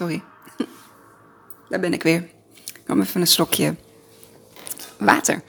[0.00, 0.22] sorry.
[1.70, 2.28] Daar ben ik weer.
[2.54, 3.76] Ik nam even een slokje
[4.98, 5.42] water.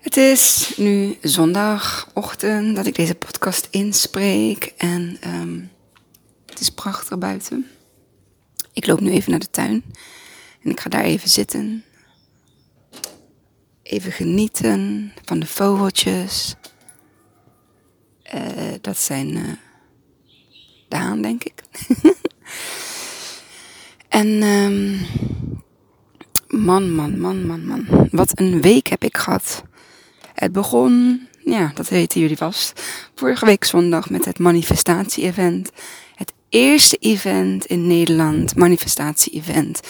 [0.00, 4.74] Het is nu zondagochtend dat ik deze podcast inspreek.
[4.76, 5.60] En ehm,
[6.46, 7.70] het is prachtig buiten.
[8.72, 9.84] Ik loop nu even naar de tuin.
[10.62, 11.84] En ik ga daar even zitten.
[13.82, 16.54] Even genieten van de vogeltjes.
[18.34, 19.52] Uh, dat zijn uh,
[20.88, 21.62] de haan, denk ik.
[24.08, 25.06] en um,
[26.48, 28.08] man, man, man, man, man.
[28.10, 29.62] Wat een week heb ik gehad.
[30.34, 32.82] Het begon, ja, dat weten jullie vast,
[33.14, 35.70] vorige week zondag met het manifestatie-event.
[36.14, 39.80] Het eerste event in Nederland, manifestatie-event,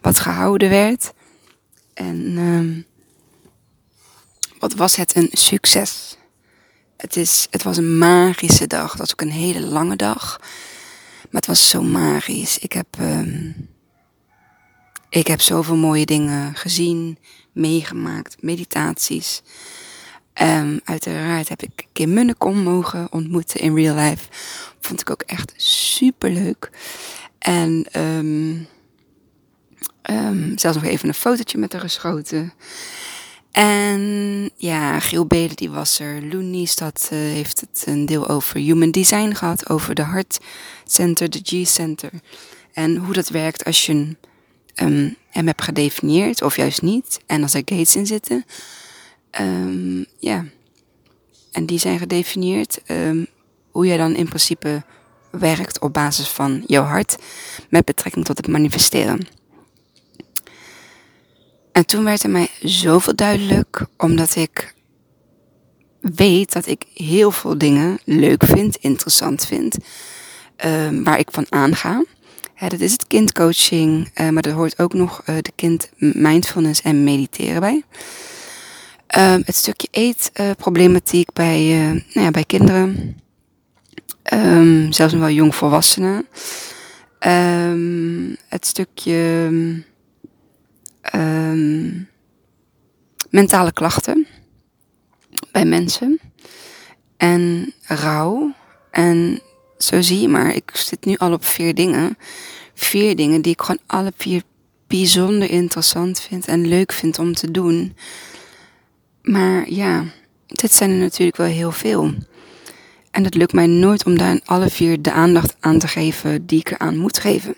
[0.00, 1.12] wat gehouden werd.
[1.94, 2.86] En um,
[4.58, 6.16] wat was het een succes.
[6.96, 8.90] Het, is, het was een magische dag.
[8.90, 10.40] Het was ook een hele lange dag.
[11.36, 12.58] Het was zo magisch.
[12.58, 13.68] Ik heb, um,
[15.08, 17.18] ik heb zoveel mooie dingen gezien,
[17.52, 19.42] meegemaakt, meditaties.
[20.42, 24.28] Um, uiteraard heb ik Kim Munnekom mogen ontmoeten in real life.
[24.80, 26.70] Vond ik ook echt super leuk.
[27.38, 28.68] En um,
[30.58, 32.52] zelfs nog even een fotootje met haar geschoten.
[33.56, 36.22] En ja, Giel Belen die was er.
[36.22, 39.68] Loenies dat uh, heeft het een deel over human design gehad.
[39.68, 40.38] Over de Heart
[40.84, 42.10] Center, de G-Center.
[42.72, 44.16] En hoe dat werkt als je
[44.74, 47.20] hem hebt gedefinieerd of juist niet.
[47.26, 48.44] En als er gates in zitten.
[49.40, 50.44] Um, ja.
[51.52, 52.80] En die zijn gedefinieerd.
[52.86, 53.26] Um,
[53.70, 54.84] hoe jij dan in principe
[55.30, 57.16] werkt op basis van jouw hart.
[57.68, 59.26] Met betrekking tot het manifesteren.
[61.76, 64.74] En toen werd er mij zoveel duidelijk, omdat ik
[66.00, 69.76] weet dat ik heel veel dingen leuk vind, interessant vind,
[70.64, 72.04] um, waar ik van aanga.
[72.68, 77.04] Dat is het kindcoaching, uh, maar er hoort ook nog uh, de kind mindfulness en
[77.04, 77.82] mediteren bij.
[79.18, 81.68] Um, het stukje eetproblematiek uh, bij,
[82.12, 83.20] nou ja, bij kinderen,
[84.32, 86.26] um, zelfs nog wel jongvolwassenen.
[88.48, 89.50] het stukje
[91.14, 92.08] um,
[93.30, 94.26] mentale klachten
[95.52, 96.20] bij mensen
[97.16, 98.54] en rouw.
[98.90, 99.40] En
[99.78, 102.18] zo zie je maar, ik zit nu al op vier dingen.
[102.74, 104.42] Vier dingen die ik gewoon alle vier
[104.86, 107.96] bijzonder interessant vind en leuk vind om te doen.
[109.22, 110.04] Maar ja,
[110.46, 112.14] dit zijn er natuurlijk wel heel veel.
[113.10, 116.58] En het lukt mij nooit om daar alle vier de aandacht aan te geven die
[116.58, 117.54] ik eraan moet geven.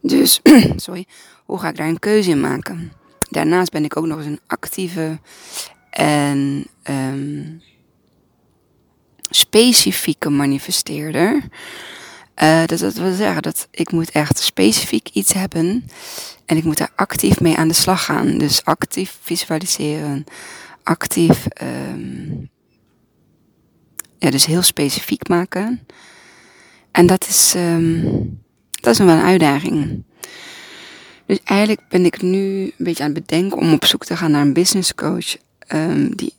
[0.00, 0.40] Dus,
[0.76, 1.06] sorry,
[1.44, 2.92] hoe ga ik daar een keuze in maken?
[3.30, 5.18] Daarnaast ben ik ook nog eens een actieve
[5.90, 7.62] en um,
[9.30, 11.42] specifieke manifesteerder.
[12.66, 15.84] Dus dat wil zeggen dat ik moet echt specifiek iets hebben
[16.46, 18.38] en ik moet daar actief mee aan de slag gaan.
[18.38, 20.24] Dus actief visualiseren,
[20.82, 22.50] actief, um,
[24.18, 25.86] ja, dus heel specifiek maken.
[26.90, 30.04] En dat is, um, dat is wel een uitdaging.
[31.34, 34.30] Dus eigenlijk ben ik nu een beetje aan het bedenken om op zoek te gaan
[34.30, 35.36] naar een business coach
[35.68, 36.32] um, die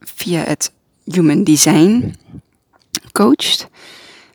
[0.00, 0.72] via het
[1.04, 2.14] human design
[3.12, 3.68] coacht.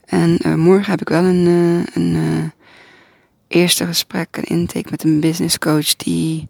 [0.05, 2.43] En uh, morgen heb ik wel een, uh, een uh,
[3.47, 6.47] eerste gesprek, een intake met een business coach die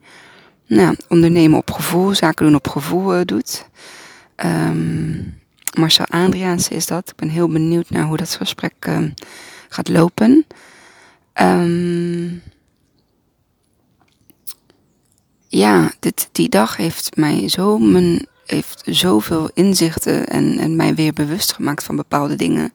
[0.68, 3.68] nou, ondernemen op gevoel, zaken doen op gevoel doet.
[4.36, 5.38] Um,
[5.78, 7.10] Marcel Adriaanse is dat.
[7.10, 8.90] Ik ben heel benieuwd naar hoe dat gesprek
[9.70, 10.46] gaat lopen.
[15.58, 21.14] Ja, dit, die dag heeft mij zo mijn, heeft zoveel inzichten en, en mij weer
[21.14, 22.74] bewust gemaakt van bepaalde dingen.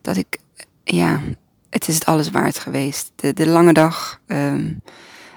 [0.00, 0.38] Dat ik,
[0.84, 1.20] ja,
[1.70, 3.12] het is het alles waard geweest.
[3.16, 4.82] De, de lange dag, um,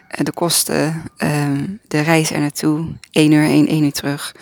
[0.09, 4.35] de kosten, um, de reis er naartoe, één uur heen, één uur terug.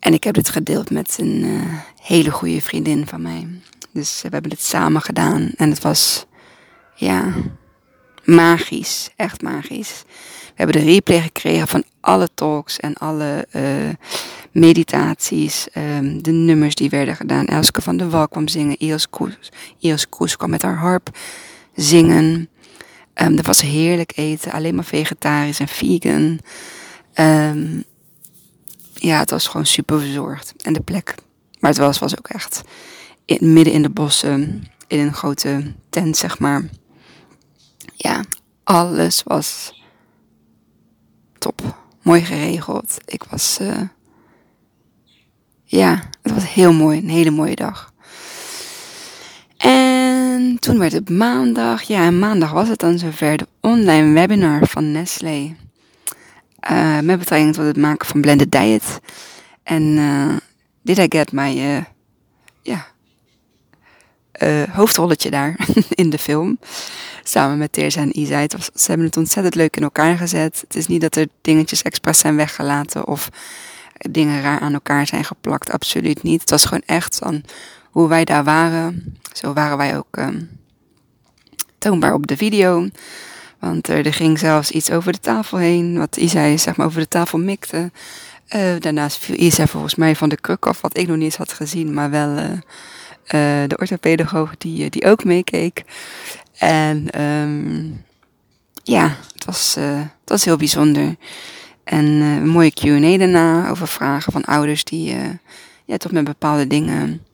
[0.00, 1.62] En ik heb dit gedeeld met een uh,
[2.02, 3.48] hele goede vriendin van mij.
[3.92, 6.26] Dus we hebben het samen gedaan en het was,
[6.94, 7.32] ja,
[8.24, 10.04] magisch, echt magisch.
[10.60, 13.62] Hebben de replay gekregen van alle talks en alle uh,
[14.52, 17.46] meditaties, um, de nummers die werden gedaan.
[17.46, 18.76] Elske van der Wal kwam zingen,
[19.78, 21.18] Ios Kroes kwam met haar harp
[21.74, 22.48] zingen.
[23.14, 26.40] Um, er was heerlijk eten, alleen maar vegetarisch en vegan.
[27.14, 27.84] Um,
[28.94, 30.54] ja, het was gewoon super verzorgd.
[30.62, 31.14] En de plek
[31.60, 32.62] waar het was, was ook echt
[33.24, 36.68] in, midden in de bossen, in een grote tent, zeg maar.
[37.94, 38.24] Ja,
[38.64, 39.78] alles was
[41.40, 41.60] top.
[42.02, 42.96] Mooi geregeld.
[43.04, 43.80] Ik was, uh,
[45.64, 46.98] ja, het was heel mooi.
[46.98, 47.92] Een hele mooie dag.
[49.56, 51.82] En toen werd het maandag.
[51.82, 55.56] Ja, en maandag was het dan zover de online webinar van Nestlé.
[56.70, 59.00] Uh, met betrekking tot het maken van blended diet.
[59.62, 60.36] En uh,
[60.82, 61.84] did I get my uh,
[64.46, 65.56] ja, hoofdrolletje daar
[65.90, 66.58] in de film.
[67.22, 68.38] Samen met Teerza en Isa.
[68.38, 70.60] Het was, ze hebben het ontzettend leuk in elkaar gezet.
[70.60, 73.28] Het is niet dat er dingetjes expres zijn weggelaten of
[74.10, 75.72] dingen raar aan elkaar zijn geplakt.
[75.72, 76.40] Absoluut niet.
[76.40, 77.42] Het was gewoon echt van
[77.90, 79.16] hoe wij daar waren.
[79.32, 80.50] Zo waren wij ook um,
[81.78, 82.88] toonbaar op de video.
[83.58, 87.08] Want er ging zelfs iets over de tafel heen, wat Isa zeg maar over de
[87.08, 87.90] tafel mikte.
[88.56, 91.36] Uh, daarnaast viel Isa volgens mij van de kruk af, wat ik nog niet eens
[91.36, 92.60] had gezien, maar wel
[93.34, 95.84] uh, de orthopedagoog die, die ook meekeek.
[96.58, 98.04] En um,
[98.82, 101.16] ja, het was, het was heel bijzonder.
[101.84, 105.16] En een mooie Q&A daarna over vragen van ouders die
[105.84, 107.24] ja, toch met bepaalde dingen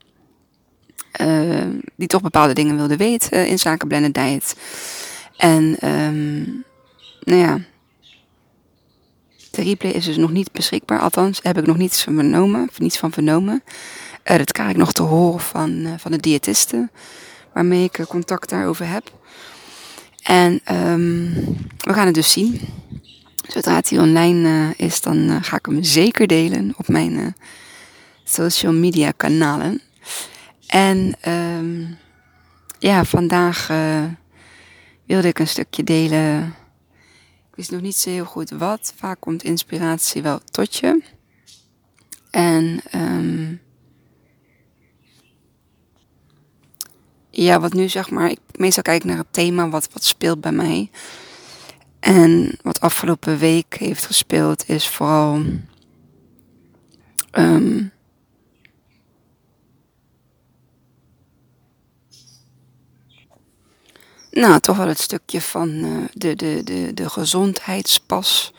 [1.95, 4.55] die toch bepaalde dingen wilde weten in zaken diet.
[5.37, 6.63] En um,
[7.23, 7.59] nou ja,
[9.51, 10.99] de replay is dus nog niet beschikbaar.
[10.99, 12.69] Althans, heb ik nog niets van vernomen.
[12.77, 13.63] Niets van vernomen.
[14.31, 16.89] Uh, dat krijg ik nog te horen van, uh, van de diëtiste.
[17.53, 19.11] Waarmee ik contact daarover heb.
[20.23, 21.33] En um,
[21.77, 22.61] we gaan het dus zien.
[23.47, 27.35] Zodra het hier online is, dan ga ik hem zeker delen op mijn
[28.23, 29.81] social media kanalen.
[30.67, 31.97] En um,
[32.79, 33.67] ja, vandaag
[35.05, 36.55] wilde ik een stukje delen.
[37.49, 38.93] Ik wist nog niet zo heel goed wat.
[38.95, 41.03] Vaak komt inspiratie wel tot je.
[42.31, 43.59] En um,
[47.43, 50.51] ja, wat nu zeg maar, ik meestal kijk naar het thema wat, wat speelt bij
[50.51, 50.89] mij.
[51.99, 55.41] En wat afgelopen week heeft gespeeld is vooral
[57.31, 57.91] um,
[64.31, 68.53] Nou, toch wel het stukje van uh, de, de, de, de gezondheidspas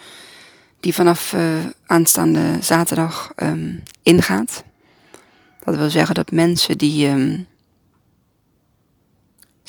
[0.80, 1.42] die vanaf uh,
[1.86, 4.64] aanstaande zaterdag um, ingaat.
[5.64, 7.46] Dat wil zeggen dat mensen die um,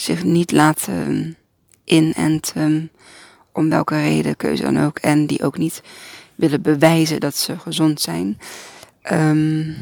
[0.01, 1.37] zich niet laten
[1.83, 2.91] inenten,
[3.53, 5.81] om welke reden, keuze dan ook, en die ook niet
[6.35, 8.39] willen bewijzen dat ze gezond zijn,
[9.11, 9.75] um,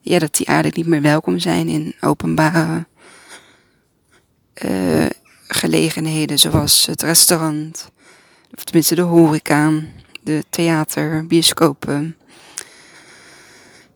[0.00, 2.86] ja, dat die eigenlijk niet meer welkom zijn in openbare
[4.64, 5.06] uh,
[5.46, 7.90] gelegenheden zoals het restaurant,
[8.54, 9.72] of tenminste de horeca,
[10.22, 12.16] de theater, bioscopen.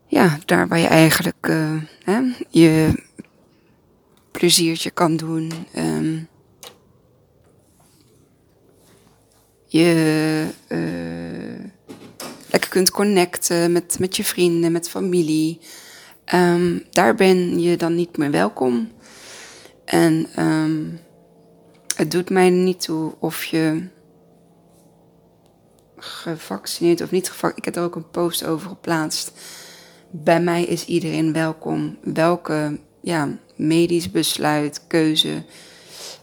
[0.06, 3.02] Ja, daar waar je eigenlijk uh, hè, je
[4.32, 5.52] pleziertje kan doen.
[5.76, 6.28] Um,
[9.66, 11.64] je uh,
[12.50, 15.60] lekker kunt connecten met, met je vrienden, met familie.
[16.34, 18.92] Um, daar ben je dan niet meer welkom.
[19.84, 21.00] En um,
[21.96, 23.88] het doet mij niet toe of je
[25.96, 27.58] gevaccineerd of niet gevaccineerd.
[27.58, 29.32] Ik heb er ook een post over geplaatst.
[30.10, 31.98] Bij mij is iedereen welkom.
[32.02, 35.44] Welke ja, medisch besluit, keuze,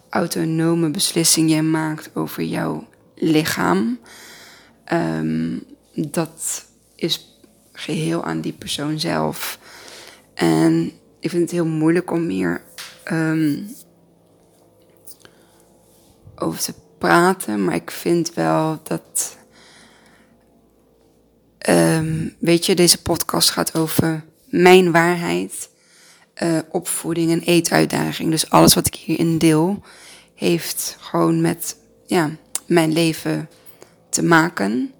[0.09, 3.99] autonome beslissing je maakt over jouw lichaam.
[4.93, 6.65] Um, dat
[6.95, 7.37] is
[7.73, 9.59] geheel aan die persoon zelf.
[10.33, 12.61] En ik vind het heel moeilijk om meer
[13.11, 13.75] um,
[16.35, 19.37] over te praten, maar ik vind wel dat.
[21.69, 25.69] Um, weet je, deze podcast gaat over mijn waarheid,
[26.43, 28.31] uh, opvoeding en eetuitdaging.
[28.31, 29.81] Dus alles wat ik hierin deel,
[30.35, 32.29] heeft gewoon met ja,
[32.65, 33.49] mijn leven
[34.09, 34.91] te maken.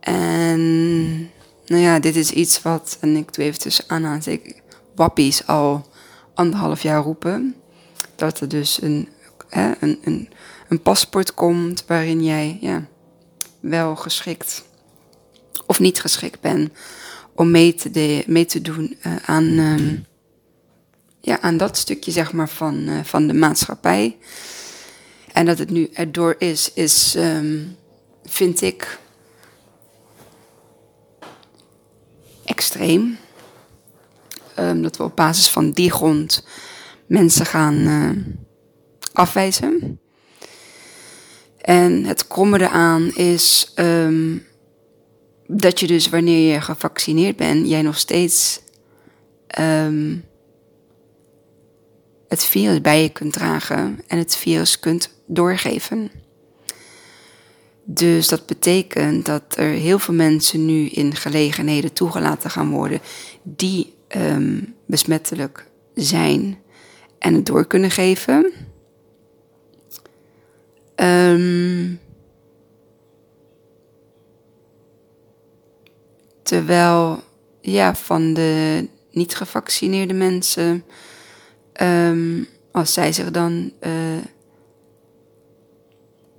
[0.00, 0.60] En
[1.66, 4.60] nou ja, dit is iets wat, en ik doe even tussen aanhalingstekens,
[4.94, 5.86] wappies al
[6.34, 7.54] anderhalf jaar roepen.
[8.16, 9.08] Dat er dus een
[9.52, 10.28] hè, een,
[10.68, 12.86] een, paspoort komt waarin jij ja,
[13.60, 14.64] wel geschikt
[15.66, 16.70] of niet geschikt bent
[17.34, 19.98] om mee te, de, mee te doen uh, aan, uh,
[21.24, 24.16] ja, aan dat stukje zeg maar, van, uh, van de maatschappij.
[25.32, 27.76] En dat het nu erdoor is, is um,
[28.24, 28.98] vind ik
[32.44, 33.18] extreem.
[34.58, 36.46] Um, dat we op basis van die grond
[37.06, 37.86] mensen gaan
[39.12, 40.00] afwijzen.
[41.58, 44.46] En het kromme eraan is um,
[45.46, 48.60] dat je dus wanneer je gevaccineerd bent, jij nog steeds
[52.32, 56.10] het virus bij je kunt dragen en het virus kunt doorgeven.
[57.84, 63.00] Dus dat betekent dat er heel veel mensen nu in gelegenheden toegelaten gaan worden
[63.42, 66.58] die um, besmettelijk zijn
[67.18, 68.52] en het door kunnen geven.
[70.96, 72.00] Um,
[76.42, 77.22] terwijl,
[77.60, 80.84] ja, van de niet gevaccineerde mensen,
[81.80, 83.92] um, als zij zich dan uh,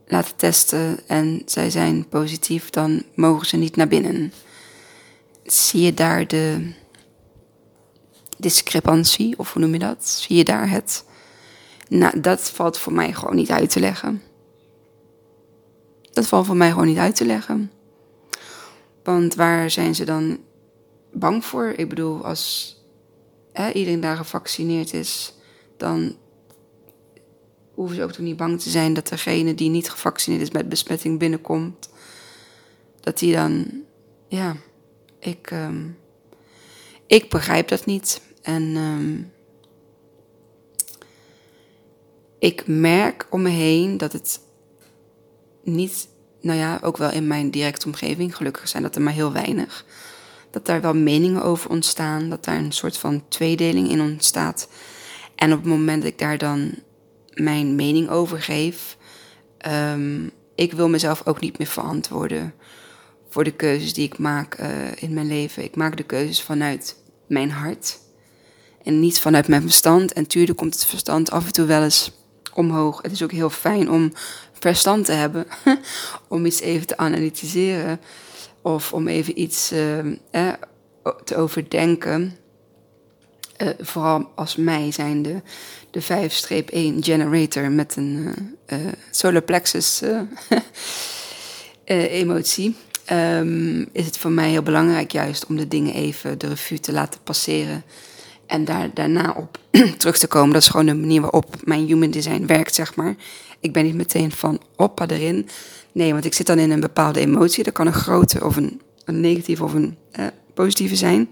[0.07, 4.33] laten testen en zij zijn positief, dan mogen ze niet naar binnen.
[5.43, 6.71] Zie je daar de
[8.37, 10.07] discrepantie, of hoe noem je dat?
[10.07, 11.05] Zie je daar het?
[11.87, 14.21] Nou, dat valt voor mij gewoon niet uit te leggen.
[16.11, 17.71] Dat valt voor mij gewoon niet uit te leggen.
[19.03, 20.39] Want waar zijn ze dan
[21.11, 21.73] bang voor?
[21.75, 22.77] Ik bedoel, als
[23.73, 25.33] iedereen daar gevaccineerd is,
[25.77, 26.15] dan
[27.73, 30.69] hoeven ze ook toch niet bang te zijn dat degene die niet gevaccineerd is met
[30.69, 31.89] besmetting binnenkomt.
[32.99, 33.83] Dat die dan,
[34.27, 34.55] ja,
[35.19, 35.97] ik, um,
[37.07, 38.21] ik begrijp dat niet.
[38.41, 39.31] En um,
[42.39, 44.39] ik merk om me heen dat het
[45.63, 46.07] niet,
[46.41, 49.85] nou ja, ook wel in mijn directe omgeving, gelukkig zijn dat er maar heel weinig,
[50.53, 54.67] dat daar wel meningen over ontstaan, dat daar een soort van tweedeling in ontstaat.
[55.35, 56.73] En op het moment dat ik daar dan
[57.33, 58.97] mijn mening over geef,
[59.67, 62.53] um, ik wil mezelf ook niet meer verantwoorden
[63.29, 65.63] voor de keuzes die ik maak uh, in mijn leven.
[65.63, 66.95] Ik maak de keuzes vanuit
[67.27, 67.99] mijn hart
[68.83, 70.13] en niet vanuit mijn verstand.
[70.13, 72.11] En tuurlijk komt het verstand af en toe wel eens
[72.53, 73.01] omhoog.
[73.01, 74.13] Het is ook heel fijn om
[74.59, 75.45] verstand te hebben,
[76.27, 77.99] om iets even te analyseren
[78.63, 79.99] of om even iets uh,
[80.31, 80.53] eh,
[81.23, 82.37] te overdenken.
[83.57, 85.41] Uh, vooral als mij zijn de,
[85.91, 88.35] de 5-1 generator met een
[88.67, 88.79] uh,
[89.11, 90.01] solar plexus
[91.85, 92.75] emotie.
[93.11, 96.91] Um, is het voor mij heel belangrijk juist om de dingen even de revue te
[96.91, 97.83] laten passeren.
[98.45, 99.59] En daar, daarna op
[99.97, 100.53] terug te komen.
[100.53, 103.15] Dat is gewoon de manier waarop mijn human design werkt, zeg maar.
[103.59, 105.49] Ik ben niet meteen van oppa erin.
[105.93, 107.63] Nee, want ik zit dan in een bepaalde emotie.
[107.63, 109.97] Dat kan een grote of een, een negatieve of een
[110.53, 111.29] positieve zijn.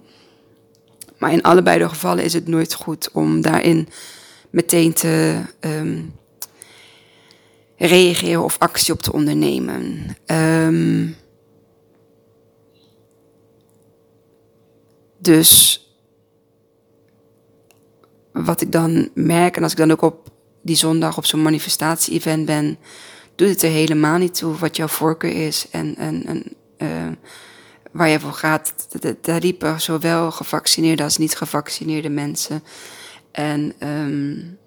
[1.17, 3.87] Maar in allebei de gevallen is het nooit goed om daarin
[4.49, 6.13] meteen te um,
[7.77, 10.15] reageren of actie op te ondernemen.
[10.25, 11.15] Um,
[15.17, 15.79] dus
[18.31, 20.29] wat ik dan merk, en als ik dan ook op
[20.61, 22.77] die zondag op zo'n manifestatie-event ben,
[23.41, 26.43] doet het er helemaal niet toe wat jouw voorkeur is en, en, en
[26.77, 27.11] uh,
[27.91, 28.73] waar je voor gaat.
[29.21, 32.63] Daar liepen zowel gevaccineerde als niet gevaccineerde mensen.
[33.31, 34.57] En um,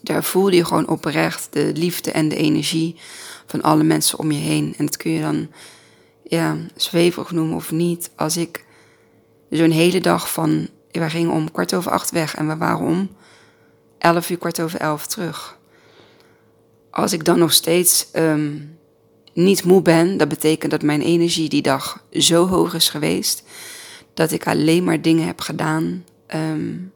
[0.00, 2.96] daar voelde je gewoon oprecht de liefde en de energie
[3.46, 4.74] van alle mensen om je heen.
[4.78, 5.48] En dat kun je dan
[6.22, 8.10] ja, zweverig noemen of niet.
[8.16, 8.64] Als ik
[9.50, 13.10] zo'n hele dag van we gingen om kwart over acht weg en we waren om
[13.98, 15.57] elf uur, kwart over elf terug.
[16.90, 18.78] Als ik dan nog steeds um,
[19.32, 23.42] niet moe ben, dat betekent dat mijn energie die dag zo hoog is geweest
[24.14, 26.04] dat ik alleen maar dingen heb gedaan
[26.34, 26.92] um,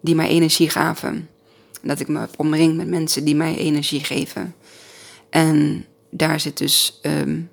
[0.00, 1.28] die mij energie gaven.
[1.82, 4.54] Dat ik me heb omringd met mensen die mij energie geven.
[5.30, 7.50] En daar zit dus um,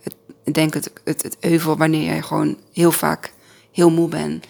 [0.00, 3.32] het, ik denk het, het, het euvel wanneer jij gewoon heel vaak
[3.72, 4.42] heel moe ben.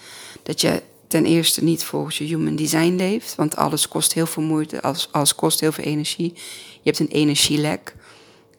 [0.43, 4.43] Dat je ten eerste niet volgens je human design leeft, want alles kost heel veel
[4.43, 6.33] moeite, alles, alles kost heel veel energie.
[6.35, 7.95] Je hebt een energielek.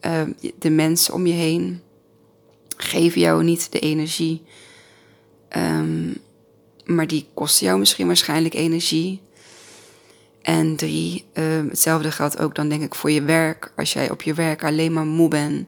[0.06, 0.22] Uh,
[0.60, 1.82] de mensen om je heen
[2.78, 4.44] geven jou niet de energie,
[5.58, 6.18] um,
[6.86, 9.22] maar die kosten jou misschien waarschijnlijk energie.
[10.42, 13.72] En drie, uh, hetzelfde geldt ook dan denk ik voor je werk.
[13.76, 15.68] Als jij op je werk alleen maar moe bent,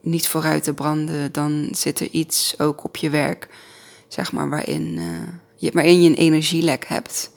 [0.00, 3.48] niet vooruit te branden, dan zit er iets ook op je werk,
[4.08, 7.30] zeg maar, waarin, uh, je, waarin je een energielek hebt.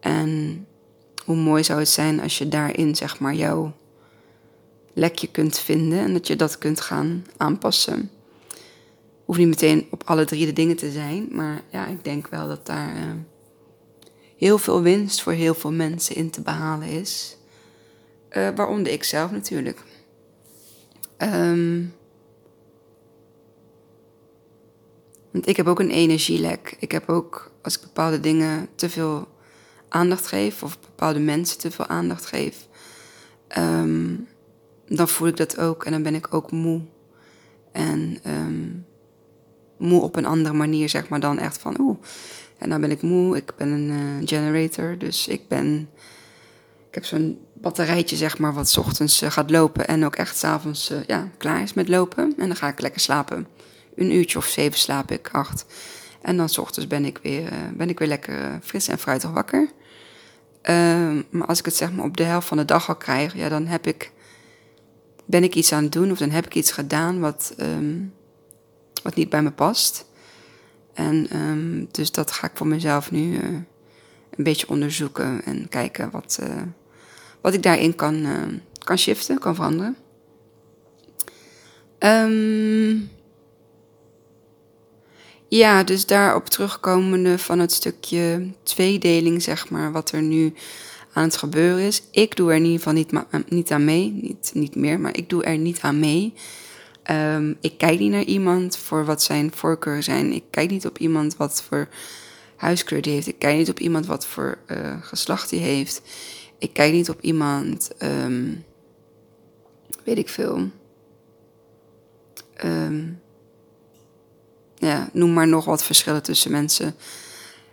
[0.00, 0.66] En
[1.24, 3.72] hoe mooi zou het zijn als je daarin, zeg maar, jouw
[4.92, 8.10] lekje kunt vinden en dat je dat kunt gaan aanpassen.
[9.24, 12.48] Hoeft niet meteen op alle drie de dingen te zijn, maar ja, ik denk wel
[12.48, 13.02] dat daar uh,
[14.36, 17.36] heel veel winst voor heel veel mensen in te behalen is.
[18.30, 19.82] Uh, waaronder ik zelf natuurlijk.
[21.18, 21.94] Um,
[25.30, 26.76] want ik heb ook een energielek.
[26.78, 29.28] Ik heb ook, als ik bepaalde dingen te veel
[29.88, 32.68] aandacht geef, of bepaalde mensen te veel aandacht geef,
[33.58, 34.28] um,
[34.86, 36.80] dan voel ik dat ook en dan ben ik ook moe.
[37.72, 38.86] En um,
[39.78, 41.98] moe op een andere manier, zeg maar, dan echt van, oeh,
[42.58, 43.36] en dan ben ik moe.
[43.36, 45.88] Ik ben een uh, generator, dus ik ben
[46.90, 50.90] ik heb zo'n batterijtje, zeg maar, wat ochtends uh, gaat lopen en ook echt s'avonds
[50.90, 52.34] uh, ja, klaar is met lopen.
[52.38, 53.46] En dan ga ik lekker slapen.
[54.00, 55.64] Een uurtje of zeven slaap ik, acht.
[56.22, 59.30] En dan s ochtends ben ik weer, eh, ben ik weer lekker fris en fruitig
[59.30, 59.70] wakker.
[60.62, 63.34] Ehm, maar als ik het zeg maar op de helft van de dag al krijg,
[63.34, 64.12] ja, dan heb ik,
[65.24, 67.98] ben ik iets aan het doen of dan heb ik iets gedaan wat, ehm,
[69.02, 70.08] wat niet bij me past.
[70.94, 73.42] En um, dus dat ga ik voor mezelf nu uh,
[74.30, 76.38] een beetje onderzoeken en kijken wat,
[77.40, 78.26] wat ik daarin kan,
[78.78, 79.96] kan shiften, kan veranderen.
[81.98, 83.10] Um,
[85.50, 90.54] ja, dus daarop terugkomende van het stukje tweedeling, zeg maar, wat er nu
[91.12, 92.02] aan het gebeuren is.
[92.10, 93.12] Ik doe er in ieder geval niet,
[93.48, 96.34] niet aan mee, niet, niet meer, maar ik doe er niet aan mee.
[97.10, 100.32] Um, ik kijk niet naar iemand voor wat zijn voorkeuren zijn.
[100.32, 101.88] Ik kijk niet op iemand wat voor
[102.56, 103.26] huiskleur die heeft.
[103.26, 106.02] Ik kijk niet op iemand wat voor uh, geslacht die heeft.
[106.58, 108.64] Ik kijk niet op iemand, um,
[110.04, 110.70] weet ik veel.
[112.64, 113.20] Um,
[114.80, 116.94] ja, noem maar nog wat verschillen tussen mensen.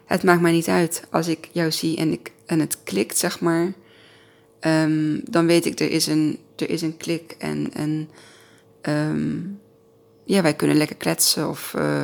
[0.06, 1.04] Het maakt mij niet uit.
[1.10, 3.74] Als ik jou zie en, ik, en het klikt, zeg maar,
[4.62, 7.36] um, dan weet ik, er is een, er is een klik.
[7.38, 8.10] En, en
[8.82, 9.60] um,
[10.24, 12.04] ja, wij kunnen lekker kletsen of uh, uh,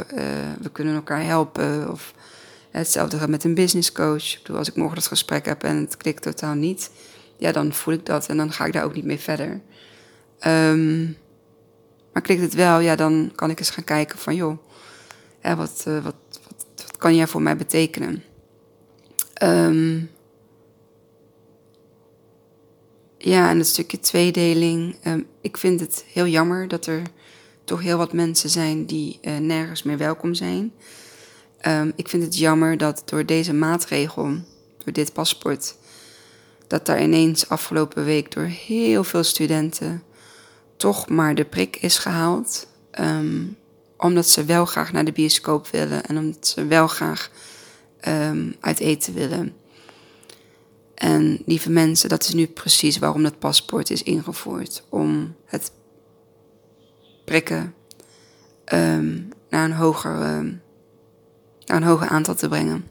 [0.61, 1.91] we kunnen elkaar helpen.
[1.91, 2.13] Of
[2.71, 4.33] hetzelfde gaat met een business coach.
[4.33, 6.91] Ik bedoel, als ik morgen dat gesprek heb en het klikt totaal niet,
[7.37, 9.61] ja, dan voel ik dat en dan ga ik daar ook niet mee verder.
[10.47, 11.17] Um,
[12.13, 14.57] maar klikt het wel, ja, dan kan ik eens gaan kijken van, joh,
[15.43, 16.15] wat, wat, wat,
[16.47, 18.23] wat, kan jij voor mij betekenen?
[19.43, 20.09] Um,
[23.17, 24.95] ja, en het stukje tweedeling.
[25.05, 27.01] Um, ik vind het heel jammer dat er
[27.63, 30.73] toch heel wat mensen zijn die uh, nergens meer welkom zijn.
[31.67, 34.25] Um, ik vind het jammer dat door deze maatregel,
[34.83, 35.75] door dit paspoort,
[36.67, 40.03] dat daar ineens afgelopen week door heel veel studenten
[40.77, 42.67] toch maar de prik is gehaald.
[42.99, 43.57] Um,
[44.03, 47.29] omdat ze wel graag naar de bioscoop willen en omdat ze wel graag
[48.07, 49.55] um, uit eten willen.
[50.95, 54.83] En lieve mensen, dat is nu precies waarom dat paspoort is ingevoerd.
[54.89, 55.71] Om het
[57.25, 57.73] prikken
[58.73, 60.61] um, naar, een um,
[61.65, 62.87] naar een hoger aantal te brengen.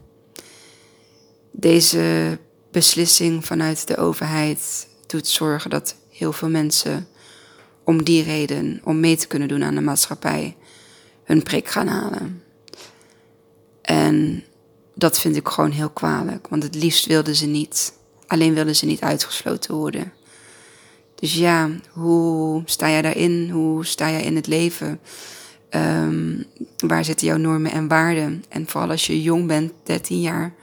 [1.51, 2.37] Deze
[2.71, 7.07] beslissing vanuit de overheid doet zorgen dat heel veel mensen
[7.83, 10.55] om die reden, om mee te kunnen doen aan de maatschappij,
[11.23, 12.43] hun prik gaan halen.
[13.81, 14.43] En
[14.95, 17.93] dat vind ik gewoon heel kwalijk, want het liefst wilden ze niet.
[18.27, 20.13] Alleen wilden ze niet uitgesloten worden.
[21.15, 23.49] Dus ja, hoe sta jij daarin?
[23.49, 24.99] Hoe sta jij in het leven?
[25.69, 26.45] Um,
[26.77, 28.43] waar zitten jouw normen en waarden?
[28.49, 30.53] En vooral als je jong bent, 13 jaar,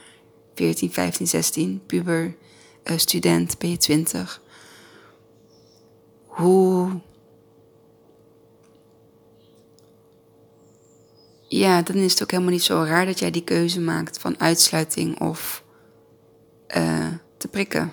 [0.55, 2.35] 14, 15, 16, puber,
[2.85, 4.43] uh, student, ben je 20.
[6.27, 7.01] Hoe
[11.53, 14.41] ja, dan is het ook helemaal niet zo raar dat jij die keuze maakt van
[14.41, 15.65] uitsluiting of
[16.77, 17.93] uh, te prikken.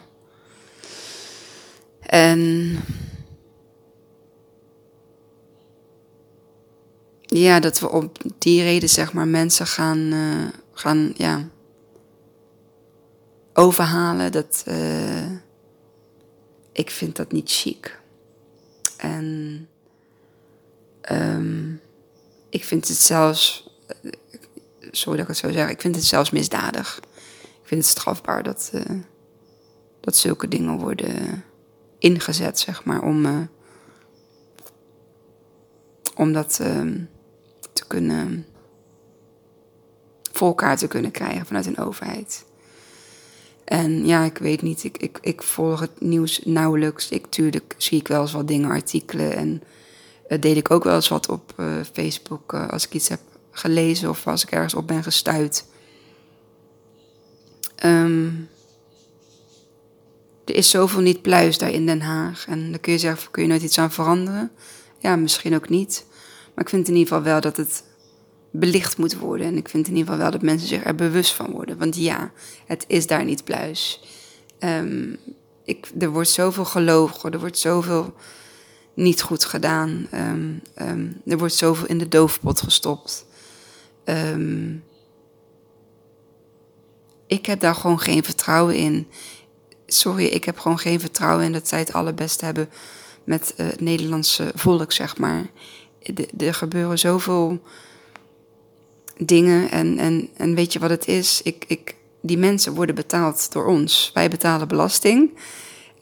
[1.99, 2.79] En
[7.21, 11.49] ja, dat we op die reden zeg maar mensen gaan, uh, gaan ja,
[13.53, 15.31] overhalen, dat uh,
[16.71, 17.99] ik vind dat niet chic.
[18.97, 19.67] En
[21.11, 21.81] um,
[22.49, 24.11] ik vind het zelfs, eh,
[24.91, 26.99] sorry dat ik het zo zeg, ik vind het zelfs misdadig.
[27.43, 28.81] Ik vind het strafbaar dat, uh,
[29.99, 31.43] dat zulke dingen worden
[31.99, 33.39] ingezet, zeg maar, om, uh,
[36.15, 36.91] om dat uh,
[37.73, 38.45] te kunnen,
[40.31, 42.45] voor elkaar te kunnen krijgen vanuit een overheid.
[43.63, 47.09] En ja, ik weet niet, ik, ik, ik volg het nieuws nauwelijks.
[47.09, 49.63] Ik, tuurlijk zie ik wel eens wat dingen, artikelen en
[50.29, 53.19] uh, deel ik ook wel eens wat op uh, Facebook uh, als ik iets heb
[53.51, 55.65] gelezen of als ik ergens op ben gestuurd.
[57.85, 58.49] Um,
[60.45, 62.47] er is zoveel niet pluis daar in Den Haag.
[62.47, 64.51] En dan kun je zeggen, kun je nooit iets aan veranderen?
[64.99, 66.05] Ja, misschien ook niet.
[66.53, 67.83] Maar ik vind in ieder geval wel dat het
[68.51, 69.47] belicht moet worden.
[69.47, 71.77] En ik vind in ieder geval wel dat mensen zich er bewust van worden.
[71.77, 72.31] Want ja,
[72.65, 74.01] het is daar niet pluis.
[74.59, 75.17] Um,
[75.63, 78.13] ik, er wordt zoveel gelogen, er wordt zoveel
[78.97, 80.07] niet goed gedaan.
[80.13, 83.25] Um, um, er wordt zoveel in de doofpot gestopt.
[84.05, 84.83] Um,
[87.27, 89.07] ik heb daar gewoon geen vertrouwen in.
[89.85, 92.69] Sorry, ik heb gewoon geen vertrouwen in dat zij het allerbeste hebben
[93.23, 95.45] met uh, het Nederlandse volk, zeg maar.
[96.37, 97.61] Er gebeuren zoveel
[99.17, 101.41] dingen en, en, en weet je wat het is?
[101.41, 104.11] Ik, ik, die mensen worden betaald door ons.
[104.13, 105.37] Wij betalen belasting.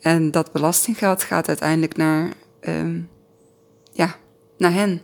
[0.02, 2.34] En dat belastinggeld gaat uiteindelijk naar
[2.68, 3.10] um,
[3.92, 4.16] ja,
[4.58, 5.02] naar hen.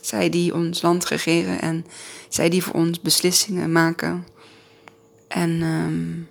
[0.00, 1.86] Zij die ons land regeren en
[2.28, 4.26] zij die voor ons beslissingen maken.
[5.28, 6.28] En um,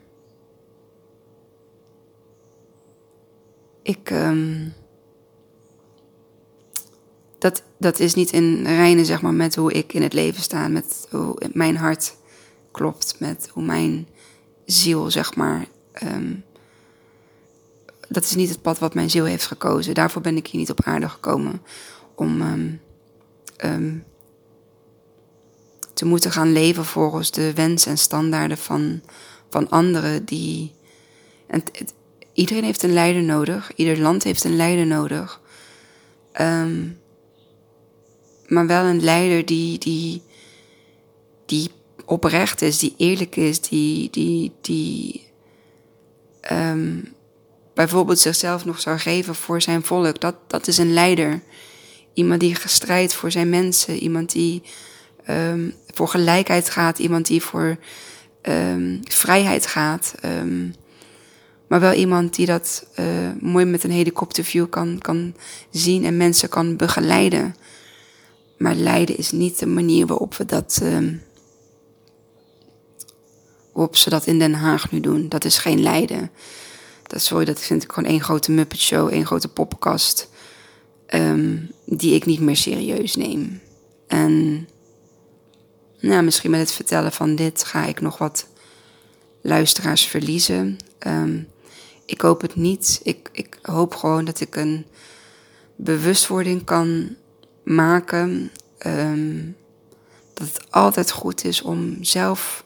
[3.81, 4.09] ik.
[4.09, 4.73] Um,
[7.39, 10.67] dat, dat is niet in reine zeg maar, met hoe ik in het leven sta,
[10.67, 12.15] met hoe mijn hart
[12.71, 14.07] klopt, met hoe mijn
[14.65, 15.65] ziel, zeg maar.
[18.13, 19.93] Dat is niet het pad wat mijn ziel heeft gekozen.
[19.93, 21.61] Daarvoor ben ik hier niet op aarde gekomen.
[22.15, 22.81] Om um,
[23.65, 24.03] um,
[25.93, 29.01] te moeten gaan leven volgens de wensen en standaarden van,
[29.49, 30.73] van anderen die.
[31.47, 31.63] En
[32.33, 33.71] iedereen heeft een leider nodig.
[33.75, 35.41] Ieder land heeft een leider nodig.
[36.41, 36.99] Um,
[38.47, 40.21] maar wel een leider die, die,
[41.45, 41.71] die
[42.05, 45.21] oprecht is, die eerlijk is, die, die, die
[47.73, 50.19] bijvoorbeeld zichzelf nog zou geven voor zijn volk.
[50.19, 51.41] Dat, dat is een leider.
[52.13, 54.63] Iemand die strijdt voor zijn mensen, iemand die
[55.29, 57.77] um, voor gelijkheid gaat, iemand die voor
[58.41, 60.15] um, vrijheid gaat.
[60.25, 60.75] Um,
[61.67, 63.05] maar wel iemand die dat uh,
[63.39, 65.35] mooi met een helikopterview kan, kan
[65.71, 67.55] zien en mensen kan begeleiden.
[68.57, 70.81] Maar leiden is niet de manier waarop we dat.
[73.73, 75.29] Waarop ze dat in Den Haag nu doen.
[75.29, 76.31] Dat is geen leiden.
[77.13, 80.29] Dat, sorry, dat vind ik gewoon één grote Muppet Show, één grote poppenkast.
[81.13, 83.61] Um, die ik niet meer serieus neem.
[84.07, 84.67] En
[85.99, 88.47] nou, misschien met het vertellen van dit ga ik nog wat
[89.41, 90.77] luisteraars verliezen.
[91.07, 91.47] Um,
[92.05, 92.99] ik hoop het niet.
[93.03, 94.85] Ik, ik hoop gewoon dat ik een
[95.75, 97.15] bewustwording kan
[97.63, 98.51] maken.
[98.85, 99.55] Um,
[100.33, 102.63] dat het altijd goed is om zelf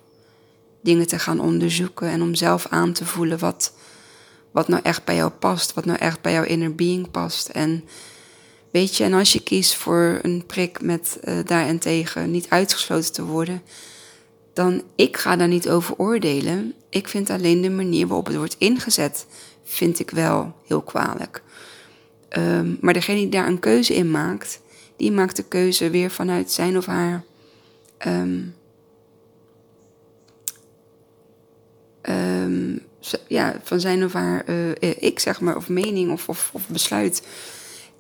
[0.82, 3.74] dingen te gaan onderzoeken en om zelf aan te voelen wat,
[4.52, 7.48] wat nou echt bij jou past, wat nou echt bij jouw inner being past.
[7.48, 7.84] En
[8.72, 13.26] weet je, en als je kiest voor een prik met uh, daarentegen niet uitgesloten te
[13.26, 13.62] worden,
[14.54, 16.74] dan ik ga daar niet over oordelen.
[16.90, 19.26] Ik vind alleen de manier waarop het wordt ingezet,
[19.64, 21.44] vind ik wel heel kwalijk.
[22.38, 24.62] Um, maar degene die daar een keuze in maakt,
[24.96, 27.24] die maakt de keuze weer vanuit zijn of haar
[28.08, 28.56] um,
[33.28, 37.22] ja, van zijn of haar uh, ik zeg maar, of mening of, of, of besluit.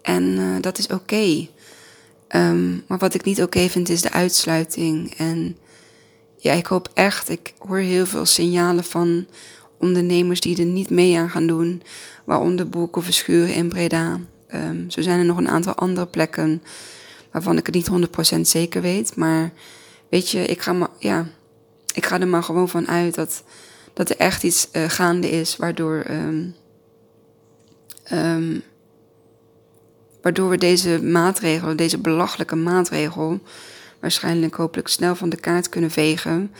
[0.02, 1.48] En uh, dat is oké.
[2.36, 5.13] Um, maar wat ik niet oké vind is de uitsluiting.
[5.17, 5.58] En
[6.38, 9.28] ja, ik hoop echt, ik hoor heel veel signalen van
[9.80, 11.84] ondernemers die er niet mee aan gaan doen.
[12.26, 14.20] Waaronder Boeken Verschuren in Breda.
[14.54, 16.63] Um, zo zijn er nog een aantal andere plekken
[17.32, 17.89] waarvan ik het niet
[18.38, 19.15] 100% zeker weet.
[19.15, 19.52] Maar
[20.10, 21.28] weet je, ik ga, maar, ja,
[21.93, 23.43] ik ga er maar gewoon van uit dat,
[23.98, 26.56] dat er echt iets uh, gaande is waardoor, um,
[28.12, 28.62] um,
[30.22, 33.40] waardoor we deze maatregel, deze belachelijke maatregel,
[34.00, 36.52] waarschijnlijk hopelijk snel van de kaart kunnen vegen.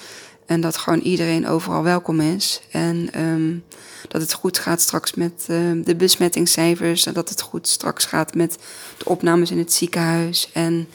[0.46, 2.62] En dat gewoon iedereen overal welkom is.
[2.72, 3.64] En um,
[4.08, 7.06] dat het goed gaat straks met uh, de besmettingscijfers.
[7.06, 8.58] En dat het goed straks gaat met
[8.98, 10.50] de opnames in het ziekenhuis.
[10.54, 10.88] En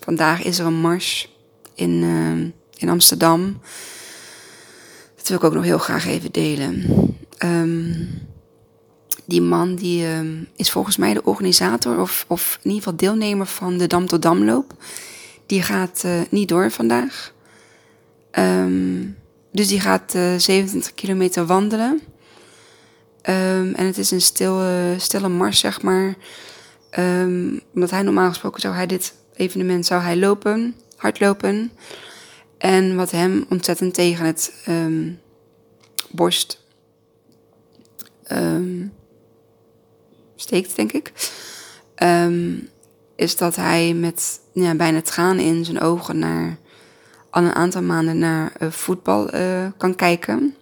[0.00, 1.36] vandaag is er een mars
[1.74, 2.02] in,
[2.76, 3.60] in Amsterdam.
[5.28, 6.84] Dat wil ik ook nog heel graag even delen.
[7.44, 8.08] Um,
[9.24, 10.06] die man die
[10.56, 14.22] is volgens mij de organisator of, of in ieder geval deelnemer van de Dam tot
[14.22, 14.74] Damloop.
[15.46, 17.32] Die gaat uh, niet door vandaag.
[18.38, 19.16] Um,
[19.52, 22.00] dus die gaat uh, eh, 27 kilometer wandelen.
[23.22, 26.14] En het is een stille, stille mars, zeg maar.
[27.74, 31.72] Omdat hij normaal gesproken zou hij dit evenement zou hij lopen, hardlopen.
[32.58, 35.20] En wat hem ontzettend tegen het um,
[36.10, 36.66] borst
[40.36, 41.12] steekt, denk ik.
[43.16, 46.56] is dat hij met ja, bijna tranen in zijn ogen naar
[47.30, 50.54] al een aantal maanden naar uh, voetbal uh, kan kijken.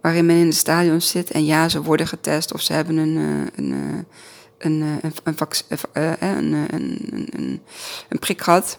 [0.00, 3.16] Waarin men in de stadion zit en ja, ze worden getest of ze hebben een,
[3.56, 4.06] een,
[8.08, 8.78] een prik gehad.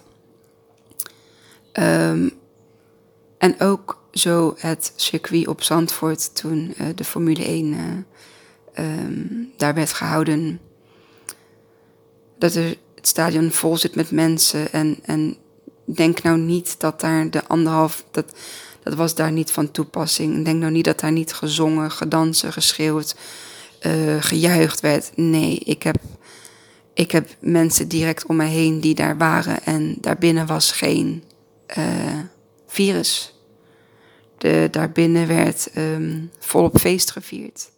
[1.80, 2.30] Um,
[3.38, 8.06] en ook zo het circuit op Zandvoort toen de Formule 1
[8.78, 10.60] um, daar werd gehouden.
[12.38, 15.36] Dat er het stadion vol zit met mensen en, en
[15.84, 18.32] denk nou niet dat daar de anderhalf, dat,
[18.82, 20.44] dat was daar niet van toepassing.
[20.44, 23.16] Denk nou niet dat daar niet gezongen, gedansen, geschreeuwd,
[23.86, 25.10] uh, gejuicht werd.
[25.14, 25.96] Nee, ik heb,
[26.94, 31.22] ik heb mensen direct om me heen die daar waren en daarbinnen was geen
[31.78, 32.18] uh,
[32.66, 33.34] virus.
[34.38, 37.70] De, daarbinnen werd um, volop feest gevierd.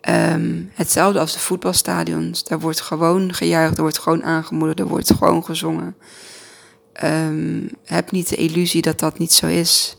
[0.00, 2.44] Ehm, hetzelfde als de voetbalstadions.
[2.44, 5.96] Daar wordt gewoon gejuicht, er wordt gewoon aangemoedigd, er wordt gewoon gezongen.
[7.04, 9.96] Um, heb niet de illusie dat dat niet zo is.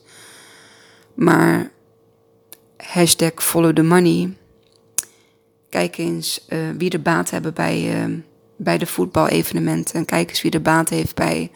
[1.14, 1.72] Maar
[2.78, 4.38] hashtag follow the money.
[5.70, 8.16] Kijk eens uh, wie de baat hebben bij, uh,
[8.58, 9.96] bij de voetbalevenementen.
[9.96, 11.52] En kijk eens wie de baat heeft bij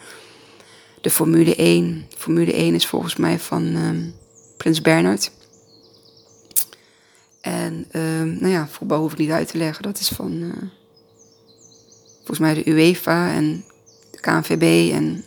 [1.03, 2.05] de Formule 1.
[2.17, 3.89] Formule 1 is volgens mij van uh,
[4.57, 5.31] Prins Bernhard.
[7.41, 9.83] En ehm, nou ja, voetbal hoef ik niet uit te leggen.
[9.83, 10.53] Dat is van uh,
[12.15, 13.65] volgens mij de UEFA en
[14.11, 15.23] de KNVB en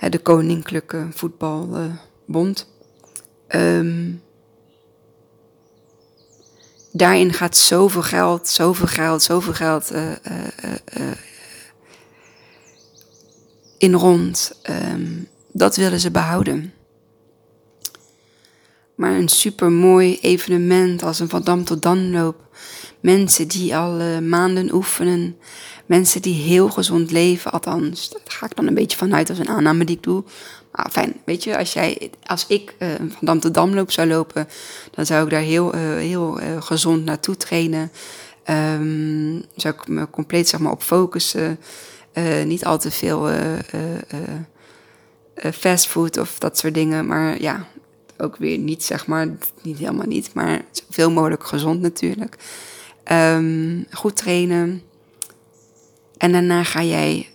[0.00, 2.68] ja, de Koninklijke Voetbalbond.
[3.48, 4.22] Um,
[6.92, 11.10] daarin gaat zoveel geld, zoveel geld, zoveel geld uh, uh,
[13.84, 14.60] in rond.
[14.92, 16.72] Um, dat willen ze behouden.
[18.94, 22.56] Maar een supermooi evenement als een Van Dam tot Danloop.
[23.00, 25.36] Mensen die al uh, maanden oefenen.
[25.86, 28.12] Mensen die heel gezond leven, althans.
[28.24, 30.24] Ga ik dan een beetje vanuit als een aanname die ik doe.
[30.90, 34.48] Fijn, weet je, als, jij, als ik uh, Van Dam tot Damloop zou lopen,
[34.90, 37.90] dan zou ik daar heel, uh, heel gezond naartoe trainen.
[38.50, 41.58] Um, zou ik me compleet zeg maar, op focussen.
[42.44, 43.28] Niet al te veel
[45.52, 47.06] fastfood of dat soort dingen.
[47.06, 47.66] Maar ja,
[48.18, 49.28] ook weer niet, zeg maar,
[49.62, 52.36] niet helemaal niet, maar zoveel mogelijk gezond natuurlijk.
[53.12, 54.82] Um, goed trainen.
[56.16, 57.28] En daarna ga jij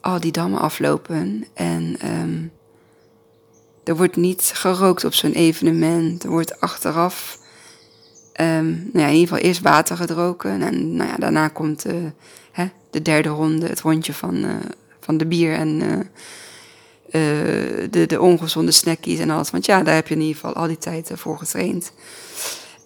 [0.00, 1.44] al die dammen aflopen.
[1.54, 2.52] En um,
[3.84, 6.24] er wordt niet gerookt op zo'n evenement.
[6.24, 7.38] Er wordt achteraf,
[8.40, 10.62] um, nou ja, in ieder geval eerst water gedroken.
[10.62, 11.94] En nou ja, daarna komt uh,
[12.52, 14.54] hè, de derde ronde, het rondje van, uh,
[15.00, 15.82] van de bier en...
[15.82, 15.98] Uh,
[17.12, 19.50] uh, de, de ongezonde snackies en alles.
[19.50, 21.92] Want ja, daar heb je in ieder geval al die tijd voor getraind.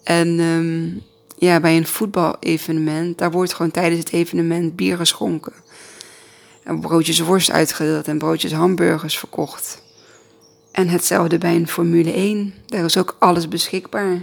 [0.05, 1.03] En um,
[1.39, 5.53] ja, bij een voetbalevenement, daar wordt gewoon tijdens het evenement bier geschonken.
[6.63, 9.83] En broodjes worst uitgedeeld en broodjes hamburgers verkocht.
[10.73, 12.55] En hetzelfde bij een Formule 1.
[12.67, 14.23] Daar is ook alles beschikbaar.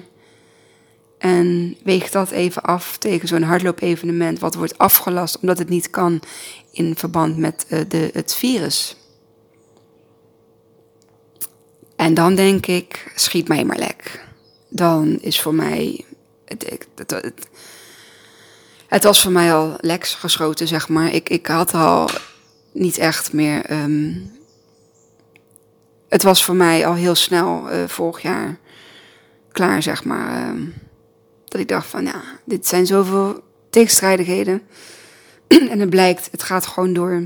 [1.23, 6.21] En weeg dat even af tegen zo'n hardloopevenement wat wordt afgelast omdat het niet kan
[6.71, 8.97] in verband met uh, de, het virus.
[11.95, 14.25] En dan denk ik, schiet mij maar lek.
[14.69, 16.05] Dan is voor mij.
[16.45, 17.47] Het, het, het,
[18.87, 21.13] het was voor mij al lek geschoten, zeg maar.
[21.13, 22.09] Ik, ik had al
[22.71, 23.71] niet echt meer.
[23.71, 24.31] Um,
[26.09, 28.57] het was voor mij al heel snel uh, vorig jaar
[29.51, 30.49] klaar, zeg maar.
[30.49, 30.73] Um,
[31.53, 34.61] dat ik dacht van ja, dit zijn zoveel tegenstrijdigheden.
[35.71, 37.23] en het blijkt, het gaat gewoon door.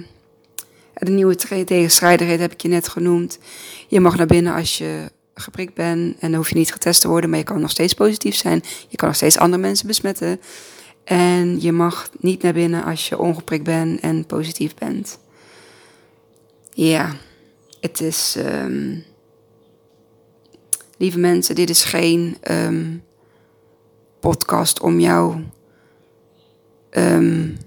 [0.94, 1.36] De nieuwe
[1.66, 3.40] tegenstrijdigheid heb ik je net genoemd.
[3.88, 7.08] Je mag naar binnen als je geprikt bent en dan hoef je niet getest te
[7.08, 8.64] worden, maar je kan nog steeds positief zijn.
[8.88, 10.42] Je kan nog steeds andere mensen besmetten.
[11.04, 15.20] En je mag niet naar binnen als je ongeprikt bent en positief bent.
[16.74, 17.16] Ja,
[17.80, 18.36] het is.
[18.38, 19.04] Um,
[20.98, 23.04] lieve mensen, dit is geen um,
[24.20, 25.44] podcast om jou
[26.92, 27.58] um,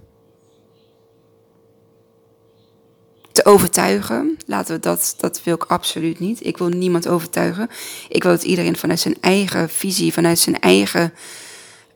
[3.33, 4.37] te overtuigen.
[4.47, 6.47] Laten we dat, dat wil ik absoluut niet.
[6.47, 7.69] Ik wil niemand overtuigen.
[8.09, 11.13] Ik wil dat iedereen vanuit zijn eigen visie, vanuit zijn eigen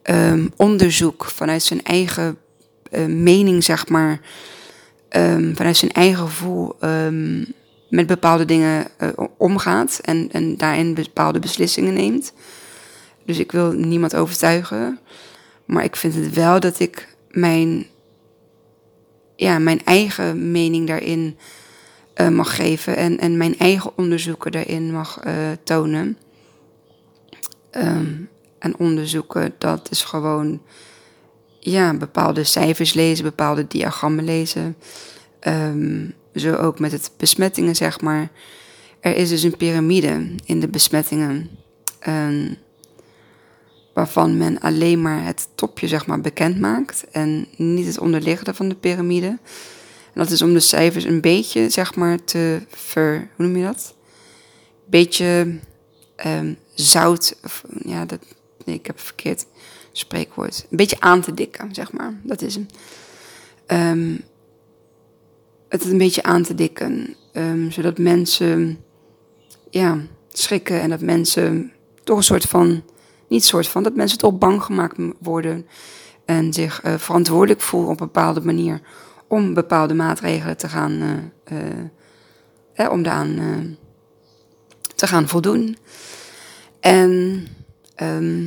[0.03, 2.39] um, onderzoek, vanuit zijn eigen
[2.91, 4.21] uh, mening, zeg maar,
[5.11, 6.77] um, vanuit zijn eigen gevoel
[7.89, 12.33] met bepaalde dingen uh, omgaat en, en daarin bepaalde beslissingen neemt.
[13.25, 14.99] Dus ik wil niemand overtuigen.
[15.65, 17.87] Maar ik vind het wel dat ik mijn
[19.37, 21.37] ja, mijn eigen mening daarin
[22.21, 25.33] uh, mag geven en, en mijn eigen onderzoeken daarin mag uh,
[25.65, 26.19] tonen.
[27.71, 30.63] Um, en onderzoeken, dat is gewoon
[31.59, 34.77] ja, bepaalde cijfers lezen, bepaalde diagrammen lezen.
[35.41, 38.31] Um, zo ook met het besmettingen, zeg maar.
[39.01, 41.51] Er is dus een piramide in de besmettingen.
[42.09, 42.57] Um,
[43.95, 48.69] waarvan men alleen maar het topje zeg maar, bekend maakt en niet het onderliggende van
[48.69, 49.27] de piramide.
[49.27, 53.29] En dat is om de cijfers een beetje zeg maar, te ver...
[53.37, 53.95] Hoe noem je dat?
[54.87, 55.59] Beetje
[56.27, 57.37] um, zout...
[57.85, 58.19] Ja, dat,
[58.65, 59.47] nee, ik heb een verkeerd
[59.93, 60.67] spreekwoord.
[60.71, 62.21] Een beetje aan te dikken, zeg maar.
[62.23, 62.67] Dat is hem.
[63.67, 64.21] Um,
[65.69, 67.17] het een beetje aan te dikken.
[67.33, 68.79] Um, zodat mensen
[69.71, 70.01] ja,
[70.33, 71.73] schrikken en dat mensen
[72.05, 72.83] toch een soort van
[73.35, 75.67] niet soort van dat mensen toch bang gemaakt worden
[76.25, 78.81] en zich eh, verantwoordelijk voelen op een bepaalde manier
[79.29, 81.57] om bepaalde maatregelen te gaan, eh,
[82.75, 83.77] eh om daaraan eh,
[84.95, 85.77] te gaan voldoen.
[86.81, 87.47] En
[87.95, 88.47] ehm,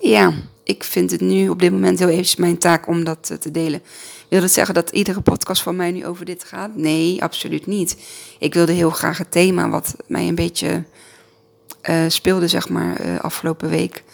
[0.00, 0.32] ja
[0.64, 3.50] ik vind het nu op dit moment heel eventjes mijn taak om dat eh, te
[3.50, 3.82] delen.
[4.28, 6.76] Wil dat zeggen dat iedere podcast van mij nu over dit gaat?
[6.76, 7.96] Nee, absoluut niet.
[8.38, 10.84] Ik wilde heel graag het thema wat mij een beetje
[11.90, 14.04] uh, speelde, zeg maar, uh, afgelopen week,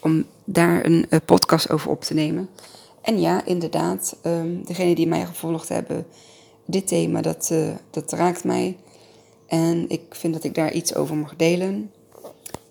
[0.00, 2.48] om daar een podcast over op te nemen.
[3.02, 6.06] En ja, inderdaad, um, degenen die mij gevolgd hebben,
[6.66, 7.54] dit thema, dat,
[7.90, 8.76] dat raakt mij.
[9.46, 11.90] En ik vind dat ik daar iets over mag delen.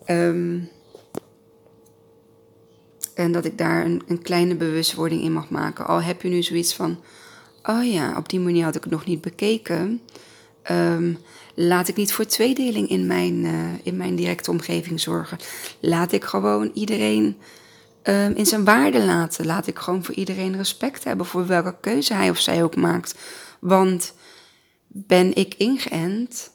[0.05, 0.69] Um,
[3.15, 5.87] en dat ik daar een, een kleine bewustwording in mag maken.
[5.87, 6.99] Al heb je nu zoiets van,
[7.63, 10.01] oh ja, op die manier had ik het nog niet bekeken.
[10.71, 11.17] Um,
[11.55, 15.37] laat ik niet voor tweedeling in mijn, uh, in mijn directe omgeving zorgen.
[15.79, 17.37] Laat ik gewoon iedereen
[18.03, 19.45] um, in zijn waarde laten.
[19.45, 23.15] Laat ik gewoon voor iedereen respect hebben voor welke keuze hij of zij ook maakt.
[23.59, 24.13] Want
[24.87, 26.51] ben ik ingeënt?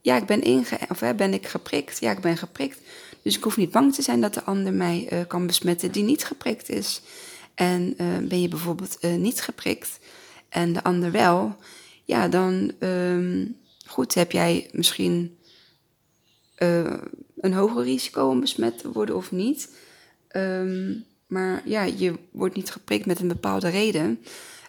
[0.00, 0.90] Ja, ik ben ingeënt.
[0.90, 2.00] Of hè, ben ik geprikt?
[2.00, 2.78] Ja, ik ben geprikt.
[3.24, 6.02] Dus ik hoef niet bang te zijn dat de ander mij uh, kan besmetten die
[6.02, 7.02] niet geprikt is.
[7.54, 9.98] En uh, ben je bijvoorbeeld uh, niet geprikt
[10.48, 11.56] en de ander wel,
[12.04, 13.56] ja, dan um,
[13.86, 15.38] goed, heb jij misschien
[17.36, 19.68] een hoger risico om besmet te worden of niet.
[20.36, 24.24] Um, maar ja, je wordt niet geprikt met een bepaalde reden.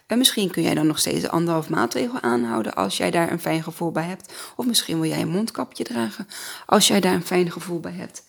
[0.06, 3.40] En misschien kun jij dan nog steeds de anderhalf maatregel aanhouden als jij daar een
[3.40, 4.32] fijn gevoel bij hebt.
[4.56, 6.26] Of misschien wil jij een mondkapje dragen
[6.66, 8.24] als jij daar een fijn gevoel bij hebt.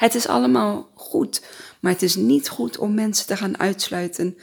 [0.00, 1.42] Het is allemaal goed,
[1.80, 4.36] maar het is niet goed om mensen te gaan uitsluiten.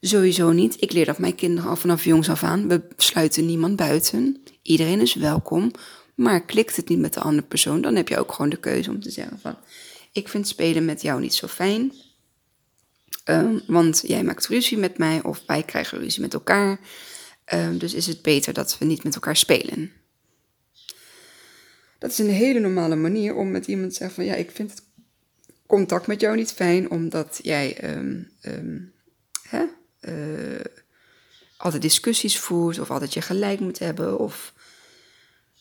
[0.00, 0.76] Sowieso niet.
[0.82, 2.68] Ik leer dat mijn kinderen al vanaf jongs af aan.
[2.68, 4.42] We sluiten niemand buiten.
[4.62, 5.70] Iedereen is welkom.
[6.14, 8.90] Maar klikt het niet met de andere persoon, dan heb je ook gewoon de keuze
[8.90, 9.56] om te zeggen van...
[10.12, 11.92] Ik vind spelen met jou niet zo fijn.
[13.24, 16.80] Um, want jij maakt ruzie met mij of wij krijgen ruzie met elkaar.
[17.54, 19.92] Um, dus is het beter dat we niet met elkaar spelen.
[22.06, 24.70] Dat is een hele normale manier om met iemand te zeggen van ja, ik vind
[24.70, 24.82] het
[25.66, 28.92] contact met jou niet fijn, omdat jij um, um,
[29.42, 29.64] hè,
[30.00, 30.64] uh,
[31.56, 34.18] altijd discussies voert of altijd je gelijk moet hebben.
[34.18, 34.54] Of,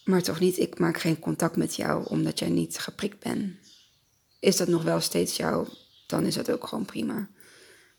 [0.03, 3.55] maar toch niet, ik maak geen contact met jou omdat jij niet geprikt bent.
[4.39, 5.67] Is dat nog wel steeds jou,
[6.07, 7.29] dan is dat ook gewoon prima.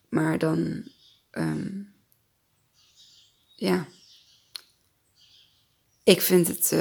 [0.09, 0.85] Maar dan,
[1.32, 1.92] um,
[3.56, 3.87] ja,
[6.04, 6.72] ik vind het,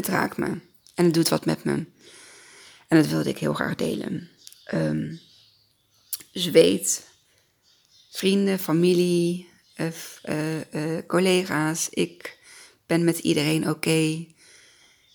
[0.00, 0.58] het raakt me
[0.94, 1.72] en het doet wat met me.
[2.88, 4.28] En dat wilde ik heel graag delen.
[4.74, 5.20] Um,
[6.32, 7.06] dus weet,
[8.10, 9.86] vrienden, familie, uh,
[10.28, 12.38] uh, uh, collega's, ik
[12.86, 14.26] ben met iedereen oké.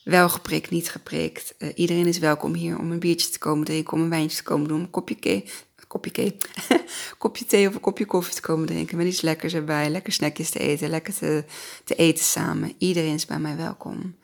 [0.03, 1.55] Wel geprikt, niet geprikt.
[1.75, 4.67] iedereen is welkom hier om een biertje te komen drinken, om een wijntje te komen
[4.67, 5.49] doen, een kopje thee,
[5.87, 6.37] kopje thee,
[7.17, 10.49] kopje thee of een kopje koffie te komen drinken, met iets lekkers erbij, lekker snackjes
[10.49, 11.43] te eten, lekker te,
[11.83, 12.73] te eten samen.
[12.77, 14.15] Iedereen is bij mij welkom.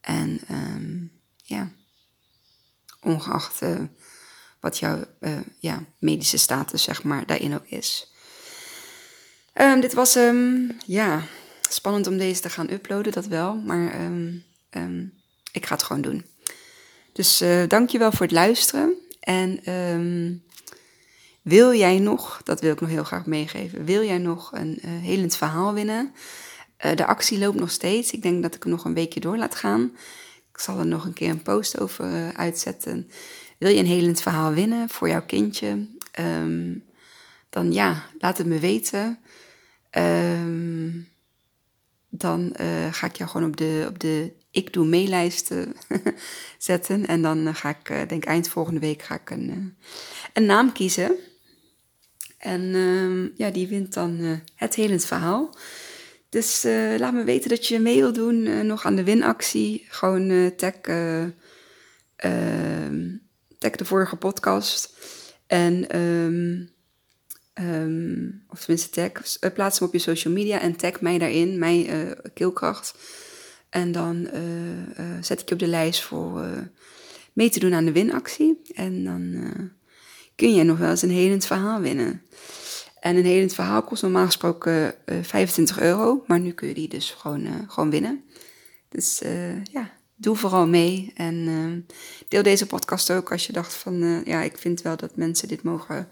[0.00, 1.70] En um, ja
[3.02, 3.80] ongeacht uh,
[4.60, 8.12] wat jouw uh, ja, medische status zeg maar daarin ook is.
[9.54, 11.22] Um, dit was um, ja,
[11.60, 13.94] spannend om deze te gaan uploaden, dat wel, maar
[15.52, 16.24] ik ga het gewoon doen.
[17.12, 18.94] Dus uh, dankjewel voor het luisteren.
[19.20, 19.60] En
[21.42, 25.36] wil jij nog, dat wil ik nog heel graag meegeven, wil jij nog een helend
[25.36, 26.14] verhaal winnen?
[26.80, 28.10] De actie loopt nog steeds.
[28.10, 29.92] Ik denk dat ik er nog een weekje door laat gaan.
[30.52, 33.10] Ik zal er nog een keer een post over uh, uitzetten.
[33.58, 35.86] Wil je een helend verhaal winnen voor jouw kindje?
[36.20, 36.84] Um,
[37.50, 39.18] dan ja, laat het me weten.
[39.98, 41.08] Um,
[42.08, 45.54] dan uh, ga ik jou gewoon op de, op de ik doe meelijst
[46.58, 47.06] zetten.
[47.06, 49.76] En dan ga ik, denk eind volgende week, ga ik een,
[50.32, 51.16] een naam kiezen.
[52.38, 55.54] En um, ja, die wint dan het helend verhaal.
[56.30, 59.86] Dus uh, laat me weten dat je mee wilt doen uh, nog aan de winactie.
[59.88, 60.74] Gewoon uh, tag,
[62.16, 63.16] ehm,
[63.58, 64.94] tag de vorige podcast.
[65.46, 66.70] En, um,
[67.54, 72.14] um, of tenminste tag, plaats hem op je social media en tag mij daarin, mijn
[72.34, 72.94] keelkracht.
[73.70, 74.28] En dan
[75.20, 76.44] zet ik je op de lijst voor
[77.32, 78.60] mee te doen aan de winactie.
[78.74, 79.52] En dan
[80.34, 82.22] kun je nog wel eens een helend verhaal winnen.
[83.00, 86.74] En een helend verhaal kost normaal gesproken uh, eh, 25 euro, maar nu kun je
[86.74, 88.24] die dus gewoon, uh, gewoon winnen.
[88.88, 91.86] Dus uh, ja, doe vooral mee en
[92.28, 95.62] deel deze podcast ook als je dacht van, ja, ik vind wel dat mensen dit
[95.62, 96.08] mogen,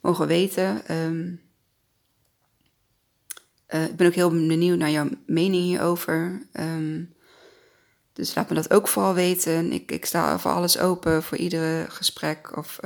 [0.00, 0.96] mogen weten.
[0.96, 1.40] Um,
[3.68, 6.46] ik ben ook heel benieuwd naar jouw mening hierover.
[6.52, 7.14] Um,
[8.12, 9.72] dus laat me dat ook vooral weten.
[9.72, 12.80] Ik, ik sta voor alles open, voor iedere gesprek of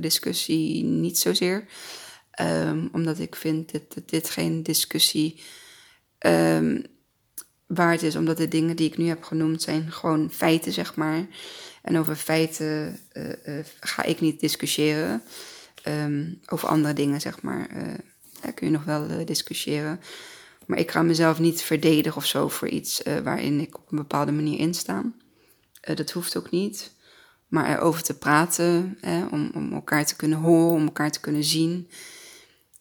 [0.00, 1.66] discussie, niet zozeer.
[2.42, 5.40] Um, omdat ik vind dat dit, dit geen discussie
[6.18, 6.84] um,
[7.66, 11.26] waard is, omdat de dingen die ik nu heb genoemd zijn gewoon feiten, zeg maar.
[11.82, 15.22] En over feiten uh, uh, ga ik niet discussiëren.
[15.88, 17.82] Um, over andere dingen, zeg maar, uh,
[18.40, 20.00] daar kun je nog wel discussiëren.
[20.66, 24.32] Maar ik ga mezelf niet verdedigen of zo voor iets waarin ik op een bepaalde
[24.32, 25.12] manier insta.
[25.94, 26.94] dat hoeft ook niet.
[27.48, 28.98] Maar erover te praten,
[29.30, 31.88] om, om elkaar te kunnen horen, om elkaar te kunnen zien.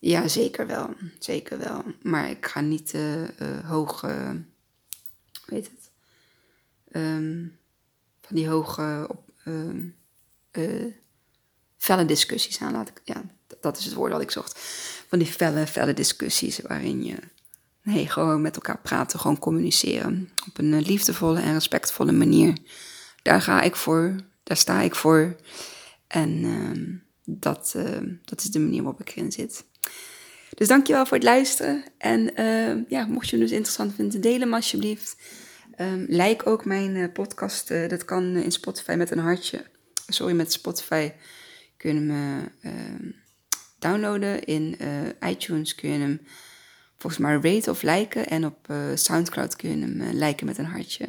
[0.06, 0.94] Ja, zeker wel.
[1.20, 1.84] Zeker wel.
[2.02, 4.04] Maar ik ga niet uh, hoog.
[4.04, 4.32] Uh,
[5.46, 5.92] weet het?
[7.02, 7.58] Um,
[8.22, 9.06] van die hoge.
[9.10, 9.24] Op,
[10.54, 10.94] uh,
[11.78, 12.88] felle discussies aan.
[13.04, 13.24] Ja,
[13.62, 14.60] dat is het woord dat ik zocht.
[15.08, 17.18] Van die felle, felle discussies waarin je.
[17.82, 20.30] Nee, gewoon met elkaar praten, gewoon communiceren.
[20.48, 22.58] Op een liefdevolle en respectvolle manier.
[23.22, 24.16] Daar ga ik voor.
[24.44, 25.36] Daar sta ik voor.
[26.08, 27.00] En uh,
[27.38, 27.76] dat,
[28.26, 29.66] dat is de manier waarop ik erin zit.
[30.56, 31.84] Dus dankjewel voor het luisteren.
[31.98, 35.18] En uh, ja, mocht je hem dus interessant vinden, deel hem alsjeblieft.
[35.82, 37.72] Um, like ook mijn uh, podcast.
[37.72, 39.66] Uh, dat kan in Spotify met een hartje.
[40.08, 41.12] Sorry, met Spotify
[41.78, 43.12] kun je hem ehm,
[43.80, 44.44] downloaden.
[44.44, 44.78] In
[45.20, 46.22] iTunes kun je hem
[46.96, 48.28] volgens mij rate of liken.
[48.28, 51.06] En op Soundcloud kun je hem liken met een hartje.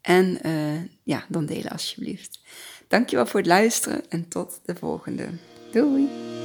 [0.00, 0.38] En
[1.02, 2.40] ja, dan delen alsjeblieft.
[2.88, 5.28] Dankjewel voor het luisteren en tot de volgende.
[5.72, 6.41] Doei!